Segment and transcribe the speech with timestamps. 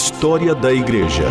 [0.00, 1.24] História da Igreja.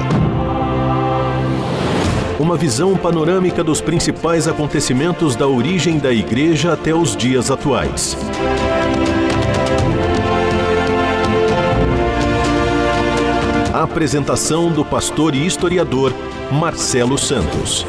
[2.38, 8.18] Uma visão panorâmica dos principais acontecimentos da origem da Igreja até os dias atuais.
[13.74, 16.14] A apresentação do pastor e historiador
[16.52, 17.86] Marcelo Santos.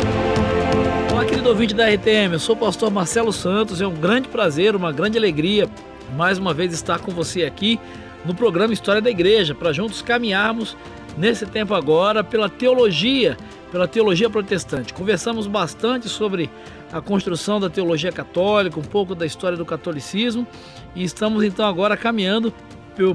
[1.11, 3.81] Olá, querido ouvinte da RTM, eu sou o pastor Marcelo Santos.
[3.81, 5.69] É um grande prazer, uma grande alegria
[6.17, 7.81] mais uma vez estar com você aqui
[8.25, 10.77] no programa História da Igreja, para juntos caminharmos
[11.17, 13.37] nesse tempo agora pela teologia,
[13.71, 14.95] pela teologia protestante.
[14.95, 16.51] Conversamos bastante sobre
[16.93, 20.47] a construção da teologia católica, um pouco da história do catolicismo
[20.95, 22.53] e estamos então agora caminhando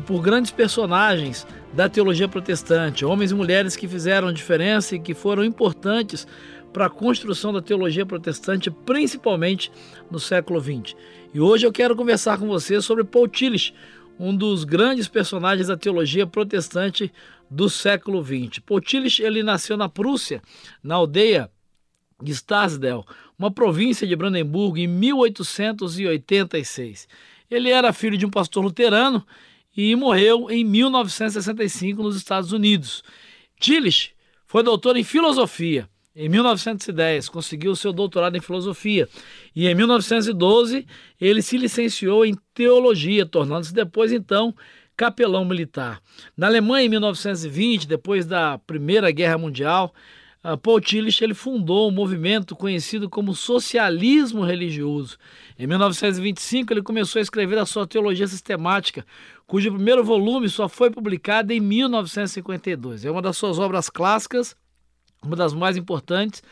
[0.05, 5.43] por, grandes personagens da teologia protestante, homens e mulheres que fizeram diferença e que foram
[5.43, 6.27] importantes
[6.71, 9.71] para a construção da teologia protestante, principalmente
[10.09, 10.95] no século XX.
[11.33, 13.73] E hoje eu quero conversar com você sobre Paul Tillich,
[14.19, 17.11] um dos grandes personagens da teologia protestante
[17.49, 18.59] do século XX.
[18.59, 20.41] Paul Tillich ele nasceu na Prússia,
[20.81, 21.51] na aldeia
[22.21, 23.05] de Stasdel,
[23.37, 27.07] uma província de Brandemburgo, em 1886.
[27.49, 29.25] Ele era filho de um pastor luterano
[29.75, 33.03] e morreu em 1965 nos Estados Unidos.
[33.59, 34.13] Tillich
[34.45, 39.09] foi doutor em filosofia em 1910, conseguiu seu doutorado em filosofia
[39.55, 40.85] e em 1912
[41.19, 44.53] ele se licenciou em teologia, tornando-se depois então
[44.95, 45.99] capelão militar.
[46.37, 49.91] Na Alemanha, em 1920, depois da Primeira Guerra Mundial,
[50.61, 55.17] Paul Tillich ele fundou um movimento conhecido como socialismo religioso.
[55.57, 59.05] Em 1925, ele começou a escrever a sua teologia sistemática,
[59.47, 63.05] cujo primeiro volume só foi publicado em 1952.
[63.05, 64.55] É uma das suas obras clássicas
[65.23, 66.43] uma das mais importantes,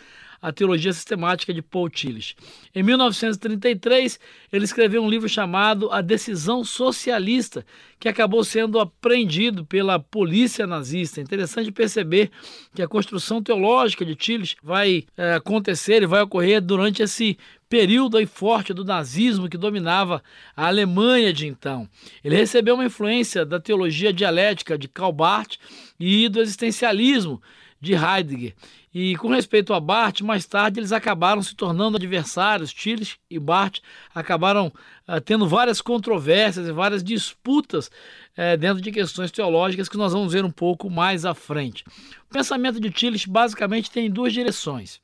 [0.42, 2.36] a Teologia Sistemática de Paul Tillich.
[2.74, 4.20] Em 1933,
[4.52, 7.64] ele escreveu um livro chamado A Decisão Socialista,
[8.00, 11.22] que acabou sendo apreendido pela polícia nazista.
[11.22, 12.32] Interessante perceber
[12.74, 17.38] que a construção teológica de Tillich vai é, acontecer e vai ocorrer durante esse
[17.70, 20.24] período aí forte do nazismo que dominava
[20.58, 21.88] a Alemanha de então.
[22.24, 25.58] Ele recebeu uma influência da teologia dialética de Karl Barth
[26.00, 27.42] e do existencialismo
[27.82, 28.54] de Heidegger.
[28.94, 32.72] E com respeito a Barth, mais tarde eles acabaram se tornando adversários.
[32.72, 33.80] Tillich e Barth
[34.14, 34.72] acabaram
[35.08, 40.32] uh, tendo várias controvérsias e várias disputas uh, dentro de questões teológicas que nós vamos
[40.32, 41.84] ver um pouco mais à frente.
[42.30, 45.02] O pensamento de Tillich basicamente tem duas direções.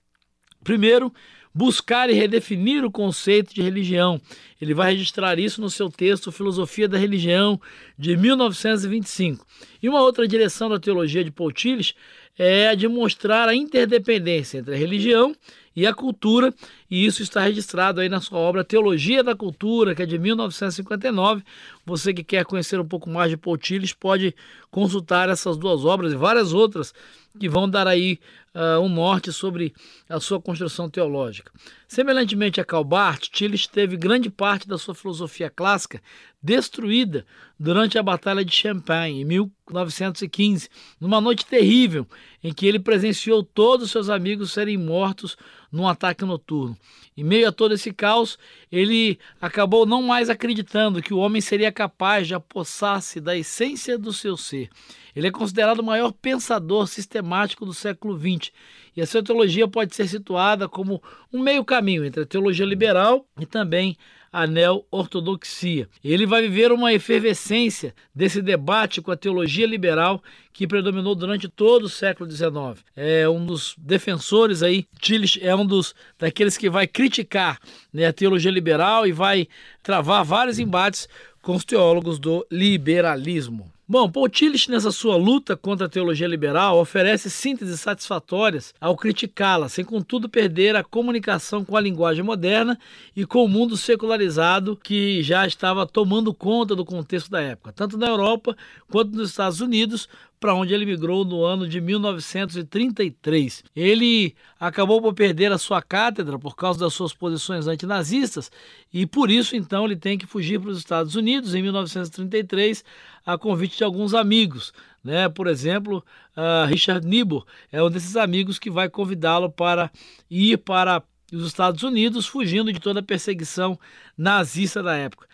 [0.64, 1.14] Primeiro,
[1.58, 4.22] buscar e redefinir o conceito de religião.
[4.62, 7.60] Ele vai registrar isso no seu texto Filosofia da Religião,
[7.98, 9.44] de 1925.
[9.82, 11.96] E uma outra direção da teologia de Paul Tillich
[12.38, 15.36] é a de mostrar a interdependência entre a religião
[15.76, 16.54] e a cultura,
[16.90, 21.44] e isso está registrado aí na sua obra Teologia da Cultura, que é de 1959.
[21.88, 24.36] Você que quer conhecer um pouco mais de Paul Tillich pode
[24.70, 26.94] consultar essas duas obras e várias outras
[27.40, 28.20] que vão dar aí
[28.54, 29.74] uh, um norte sobre
[30.10, 31.50] a sua construção teológica.
[31.88, 36.02] Semelhantemente a Calbart, Tillich teve grande parte da sua filosofia clássica
[36.44, 37.26] destruída
[37.58, 40.70] durante a Batalha de Champagne, em 1915,
[41.00, 42.06] numa noite terrível
[42.44, 45.38] em que ele presenciou todos os seus amigos serem mortos
[45.72, 46.78] num ataque noturno.
[47.16, 48.38] Em meio a todo esse caos,
[48.72, 54.12] ele acabou não mais acreditando que o homem seria capaz de apossar-se da essência do
[54.12, 54.70] seu ser.
[55.16, 58.52] Ele é considerado o maior pensador sistemático do século XX
[58.96, 61.02] e a sua teologia pode ser situada como
[61.34, 63.98] um meio caminho entre a teologia liberal e também
[64.38, 65.90] a neo-ortodoxia.
[66.04, 70.22] Ele vai viver uma efervescência desse debate com a teologia liberal
[70.54, 72.86] que predominou durante todo o século XIX.
[72.96, 77.60] É um dos defensores aí, Tillich é um dos daqueles que vai criticar
[77.92, 79.48] né, a teologia liberal e vai
[79.82, 81.10] travar vários embates
[81.42, 83.72] com os teólogos do liberalismo.
[83.90, 89.70] Bom, Paul Tillich, nessa sua luta contra a teologia liberal, oferece sínteses satisfatórias ao criticá-la,
[89.70, 92.78] sem contudo perder a comunicação com a linguagem moderna
[93.16, 97.98] e com o mundo secularizado que já estava tomando conta do contexto da época, tanto
[97.98, 98.58] na Europa
[98.92, 103.64] quanto nos Estados Unidos, para onde ele migrou no ano de 1933.
[103.76, 108.52] Ele acabou por perder a sua cátedra por causa das suas posições antinazistas
[108.94, 112.84] e por isso então ele tem que fugir para os Estados Unidos em 1933
[113.26, 114.74] a convite de alguns amigos.
[115.04, 115.28] Né?
[115.30, 116.04] Por exemplo,
[116.36, 119.92] uh, Richard Niebuhr é um desses amigos que vai convidá-lo para
[120.30, 123.78] ir para os Estados Unidos, fugindo de toda a perseguição
[124.18, 125.28] nazista da época.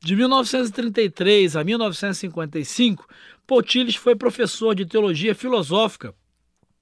[0.00, 3.06] De 1933 a 1955,
[3.48, 6.14] Potilis foi professor de teologia filosófica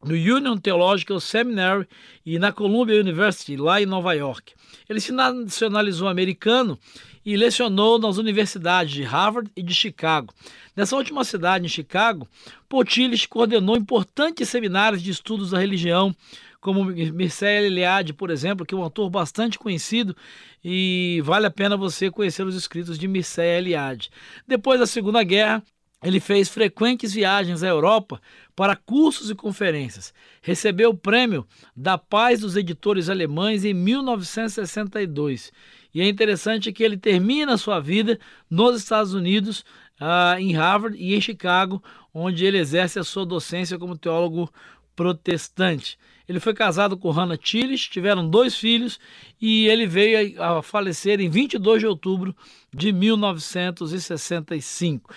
[0.05, 1.87] no Union Theological Seminary
[2.25, 4.53] e na Columbia University, lá em Nova York.
[4.89, 6.77] Ele se nacionalizou americano
[7.25, 10.35] e lecionou nas universidades de Harvard e de Chicago.
[10.75, 12.27] Nessa última cidade, em Chicago,
[12.69, 16.13] Potilis coordenou importantes seminários de estudos da religião,
[16.61, 20.17] como Mircea Eliade, por exemplo, que é um autor bastante conhecido
[20.65, 24.11] e vale a pena você conhecer os escritos de Mircea Eliade.
[24.49, 25.63] Depois da Segunda Guerra,
[26.07, 28.23] ele fez frequentes viagens à Europa
[28.55, 30.15] para cursos e conferências.
[30.41, 31.45] Recebeu o prêmio
[31.77, 35.53] da Paz dos Editores Alemães em 1962.
[35.93, 39.65] E é interessante que ele termina sua vida nos Estados Unidos,
[40.01, 41.83] uh, em Harvard e em Chicago,
[42.15, 44.49] onde ele exerce a sua docência como teólogo
[44.95, 45.99] protestante.
[46.29, 48.99] Ele foi casado com Hannah Tillich, tiveram dois filhos
[49.41, 52.35] e ele veio a falecer em 22 de outubro
[52.75, 55.15] de 1965.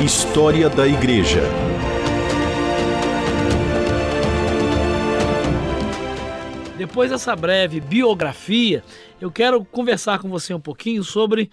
[0.00, 1.42] História da Igreja.
[6.78, 8.84] Depois dessa breve biografia,
[9.20, 11.50] eu quero conversar com você um pouquinho sobre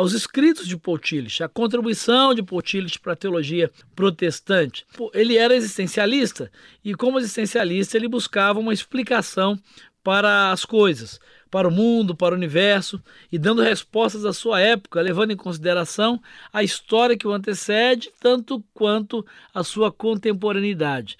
[0.00, 4.84] os escritos de Paul Tillich, a contribuição de Paul Tillich para a teologia protestante.
[5.12, 6.50] Ele era existencialista
[6.84, 9.58] e, como existencialista, ele buscava uma explicação
[10.02, 11.18] para as coisas,
[11.50, 13.02] para o mundo, para o universo,
[13.32, 16.20] e dando respostas à sua época, levando em consideração
[16.52, 19.24] a história que o antecede, tanto quanto
[19.54, 21.16] a sua contemporaneidade.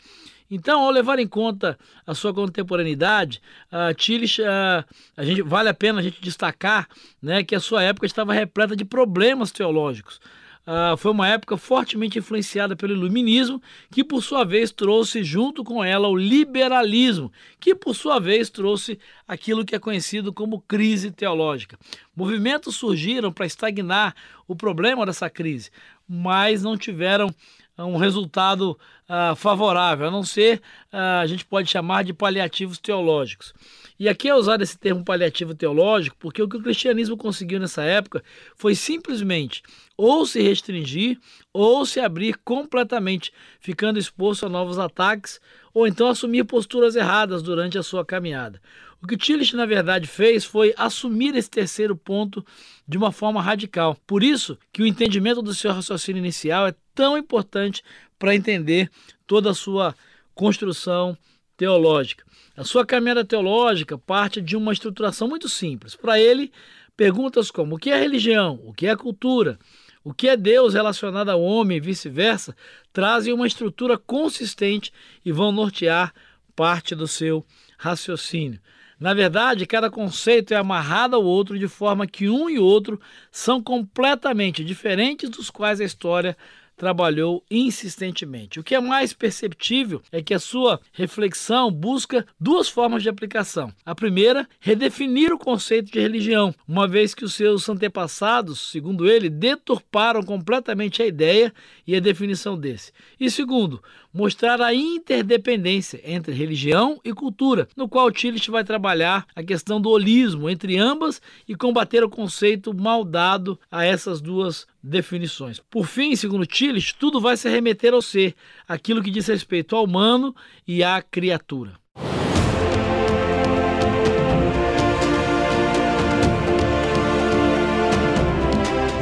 [0.55, 3.43] Então, ao levar em conta a sua contemporaneidade,
[3.73, 4.85] a Tillich, a,
[5.17, 6.89] a gente, vale a pena a gente destacar
[7.21, 10.21] né, que a sua época estava repleta de problemas teológicos.
[10.65, 13.61] Uh, foi uma época fortemente influenciada pelo iluminismo,
[13.91, 18.97] que por sua vez trouxe junto com ela o liberalismo, que por sua vez trouxe
[19.27, 21.77] aquilo que é conhecido como crise teológica.
[22.15, 24.15] Movimentos surgiram para estagnar
[24.47, 25.71] o problema dessa crise,
[26.09, 27.35] mas não tiveram
[27.79, 28.79] um resultado
[29.09, 30.61] uh, favorável, a não ser,
[30.93, 33.53] uh, a gente pode chamar de paliativos teológicos.
[33.99, 37.83] E aqui é usado esse termo paliativo teológico porque o que o cristianismo conseguiu nessa
[37.85, 38.25] época
[38.57, 39.63] foi simplesmente
[39.97, 41.19] ou se restringir
[41.53, 45.41] ou se abrir completamente, ficando exposto a novos ataques
[45.73, 48.61] ou então assumir posturas erradas durante a sua caminhada.
[49.01, 52.45] O que Tillich, na verdade, fez foi assumir esse terceiro ponto
[52.89, 53.97] de uma forma radical.
[54.07, 57.83] Por isso que o entendimento do seu raciocínio inicial é tão importante
[58.19, 58.91] para entender
[59.27, 59.95] toda a sua
[60.35, 61.17] construção
[61.57, 62.25] teológica.
[62.57, 65.97] A sua caminhada teológica parte de uma estruturação muito simples.
[65.97, 66.53] Para ele,
[66.97, 69.59] perguntas como o que é religião, o que é cultura,
[70.05, 72.55] o que é Deus relacionado ao homem e vice-versa,
[72.93, 74.93] trazem uma estrutura consistente
[75.25, 76.13] e vão nortear
[76.55, 77.45] parte do seu
[77.79, 78.61] raciocínio.
[79.01, 83.01] Na verdade, cada conceito é amarrado ao outro de forma que um e outro
[83.31, 86.37] são completamente diferentes, dos quais a história
[86.77, 88.59] trabalhou insistentemente.
[88.59, 93.73] O que é mais perceptível é que a sua reflexão busca duas formas de aplicação.
[93.85, 99.29] A primeira, redefinir o conceito de religião, uma vez que os seus antepassados, segundo ele,
[99.29, 101.53] deturparam completamente a ideia
[101.87, 102.93] e a definição desse.
[103.19, 103.83] E segundo,
[104.15, 109.91] mostrar a interdependência entre religião e cultura, no qual Tillich vai trabalhar a questão do
[109.91, 115.61] holismo entre ambas e combater o conceito mal dado a essas duas definições.
[115.69, 118.35] Por fim, segundo Tillich, tudo vai se remeter ao ser,
[118.69, 120.35] aquilo que diz respeito ao humano
[120.67, 121.73] e à criatura.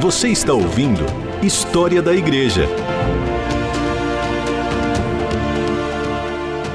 [0.00, 1.04] Você está ouvindo
[1.44, 2.66] História da Igreja.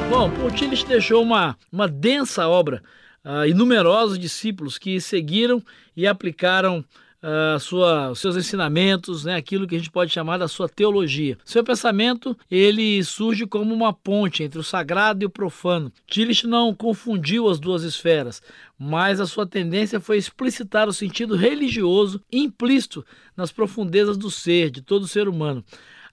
[0.10, 2.82] Bom, Pontilis deixou uma, uma densa obra
[3.26, 5.62] uh, e numerosos discípulos que seguiram
[5.96, 6.84] e aplicaram
[7.22, 11.38] uh, sua, os seus ensinamentos, né, aquilo que a gente pode chamar da sua teologia.
[11.44, 15.92] Seu pensamento ele surge como uma ponte entre o sagrado e o profano.
[16.08, 18.42] Tillich não confundiu as duas esferas,
[18.80, 24.82] mas a sua tendência foi explicitar o sentido religioso implícito nas profundezas do ser, de
[24.82, 25.64] todo ser humano.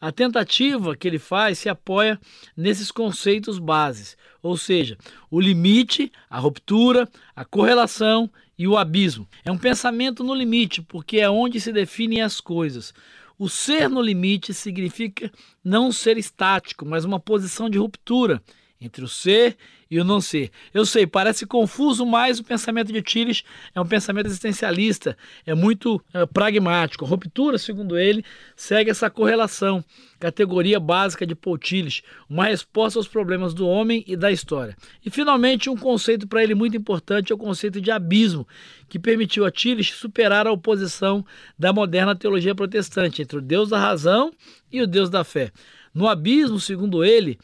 [0.05, 2.21] A tentativa que ele faz se apoia
[2.55, 4.99] nesses conceitos bases, ou seja,
[5.31, 9.27] o limite, a ruptura, a correlação e o abismo.
[9.47, 12.93] É um pensamento no limite, porque é onde se definem as coisas.
[13.39, 15.33] O ser no limite significa
[15.65, 18.43] não ser estático, mas uma posição de ruptura
[18.85, 19.57] entre o ser
[19.91, 20.51] e o não ser.
[20.73, 26.03] Eu sei, parece confuso, mas o pensamento de Tillich é um pensamento existencialista, é muito
[26.13, 27.05] é, pragmático.
[27.05, 28.25] A ruptura, segundo ele,
[28.57, 29.85] segue essa correlação,
[30.19, 34.77] categoria básica de Paul Tillich, uma resposta aos problemas do homem e da história.
[35.05, 38.47] E finalmente, um conceito para ele muito importante é o conceito de abismo,
[38.89, 41.25] que permitiu a Tillich superar a oposição
[41.59, 44.33] da moderna teologia protestante entre o Deus da razão
[44.73, 45.53] e o Deus da fé.
[45.95, 47.39] No abismo, segundo ele,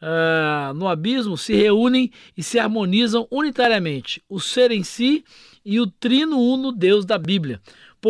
[0.00, 5.24] uh, no abismo se reúnem e se harmonizam unitariamente, o ser em si
[5.64, 7.60] e o trino uno Deus da Bíblia.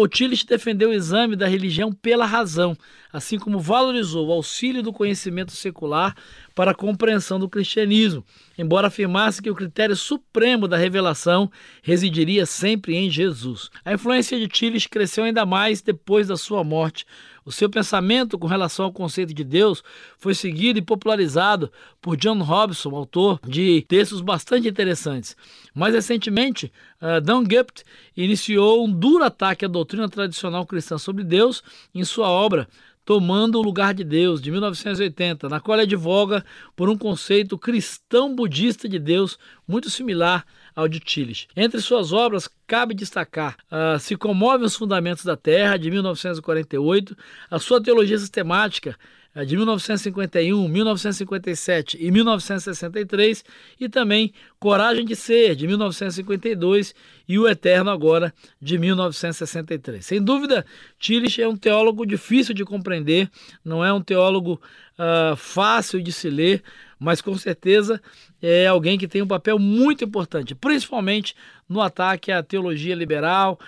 [0.08, 2.76] Tillich defendeu o exame da religião pela razão,
[3.12, 6.14] assim como valorizou o auxílio do conhecimento secular
[6.60, 8.22] para a compreensão do cristianismo,
[8.58, 11.50] embora afirmasse que o critério supremo da revelação
[11.82, 13.70] residiria sempre em Jesus.
[13.82, 17.06] A influência de Tillich cresceu ainda mais depois da sua morte,
[17.46, 19.82] o seu pensamento com relação ao conceito de Deus
[20.18, 25.34] foi seguido e popularizado por John Robson, autor de textos bastante interessantes.
[25.74, 31.62] Mais recentemente, uh, Don Gupt iniciou um duro ataque à doutrina tradicional cristã sobre Deus
[31.94, 32.68] em sua obra
[33.10, 36.44] Tomando o Lugar de Deus, de 1980, na qual ele advoga
[36.76, 39.36] por um conceito cristão budista de Deus
[39.66, 41.48] muito similar ao de Tillich.
[41.56, 47.16] Entre suas obras, cabe destacar uh, Se Comove os Fundamentos da Terra, de 1948,
[47.50, 48.96] a sua teologia sistemática,
[49.46, 53.44] de 1951, 1957 e 1963,
[53.78, 56.94] e também Coragem de Ser, de 1952,
[57.28, 60.04] e O Eterno Agora, de 1963.
[60.04, 60.66] Sem dúvida,
[60.98, 63.30] Tillich é um teólogo difícil de compreender,
[63.64, 64.60] não é um teólogo
[64.98, 66.62] uh, fácil de se ler,
[67.00, 68.00] mas com certeza
[68.42, 71.34] é alguém que tem um papel muito importante, principalmente
[71.66, 73.58] no ataque à teologia liberal,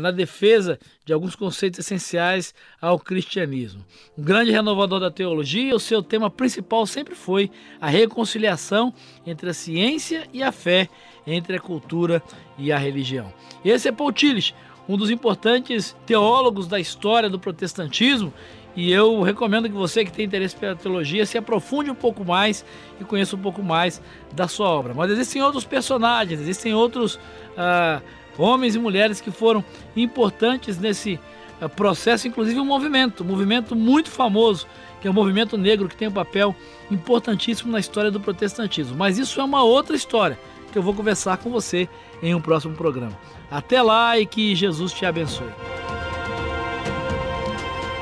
[0.00, 3.84] na defesa de alguns conceitos essenciais ao cristianismo.
[4.16, 7.50] Um grande renovador da teologia, o seu tema principal sempre foi
[7.80, 8.94] a reconciliação
[9.26, 10.88] entre a ciência e a fé,
[11.26, 12.22] entre a cultura
[12.56, 13.32] e a religião.
[13.64, 14.54] Esse é Paul Tillich,
[14.88, 18.32] um dos importantes teólogos da história do protestantismo
[18.74, 22.64] e eu recomendo que você que tem interesse pela teologia se aprofunde um pouco mais
[23.00, 24.00] e conheça um pouco mais
[24.32, 24.94] da sua obra.
[24.94, 28.02] Mas existem outros personagens, existem outros uh,
[28.38, 29.62] homens e mulheres que foram
[29.94, 31.20] importantes nesse
[31.60, 34.66] uh, processo, inclusive um movimento, um movimento muito famoso,
[35.02, 36.56] que é o movimento negro, que tem um papel
[36.90, 38.96] importantíssimo na história do protestantismo.
[38.96, 40.38] Mas isso é uma outra história
[40.72, 41.86] que eu vou conversar com você
[42.22, 43.18] em um próximo programa.
[43.50, 45.81] Até lá e que Jesus te abençoe.